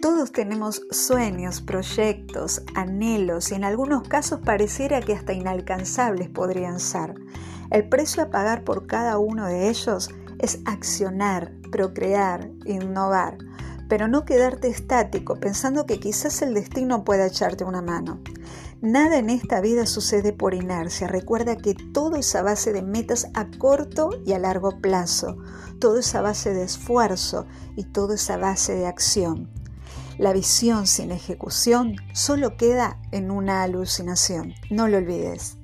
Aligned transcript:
Todos 0.00 0.32
tenemos 0.32 0.86
sueños, 0.90 1.60
proyectos, 1.60 2.62
anhelos 2.74 3.52
y 3.52 3.56
en 3.56 3.64
algunos 3.64 4.08
casos 4.08 4.40
pareciera 4.40 5.02
que 5.02 5.12
hasta 5.12 5.34
inalcanzables 5.34 6.30
podrían 6.30 6.80
ser. 6.80 7.16
El 7.70 7.86
precio 7.86 8.22
a 8.22 8.30
pagar 8.30 8.64
por 8.64 8.86
cada 8.86 9.18
uno 9.18 9.46
de 9.46 9.68
ellos 9.68 10.08
es 10.38 10.60
accionar, 10.64 11.52
procrear, 11.70 12.50
innovar, 12.64 13.36
pero 13.90 14.08
no 14.08 14.24
quedarte 14.24 14.68
estático 14.68 15.38
pensando 15.38 15.84
que 15.84 16.00
quizás 16.00 16.40
el 16.40 16.54
destino 16.54 17.04
pueda 17.04 17.26
echarte 17.26 17.64
una 17.64 17.82
mano. 17.82 18.22
Nada 18.80 19.18
en 19.18 19.28
esta 19.28 19.60
vida 19.60 19.84
sucede 19.84 20.32
por 20.32 20.54
inercia. 20.54 21.08
Recuerda 21.08 21.56
que 21.56 21.74
todo 21.74 22.16
es 22.16 22.34
a 22.34 22.42
base 22.42 22.72
de 22.72 22.80
metas 22.80 23.28
a 23.34 23.50
corto 23.58 24.08
y 24.24 24.32
a 24.32 24.38
largo 24.38 24.80
plazo. 24.80 25.36
Todo 25.78 25.98
es 25.98 26.14
a 26.14 26.22
base 26.22 26.54
de 26.54 26.62
esfuerzo 26.62 27.44
y 27.76 27.84
todo 27.84 28.14
es 28.14 28.30
a 28.30 28.38
base 28.38 28.74
de 28.74 28.86
acción. 28.86 29.59
La 30.20 30.34
visión 30.34 30.86
sin 30.86 31.12
ejecución 31.12 31.96
solo 32.12 32.58
queda 32.58 33.00
en 33.10 33.30
una 33.30 33.62
alucinación. 33.62 34.52
No 34.68 34.86
lo 34.86 34.98
olvides. 34.98 35.56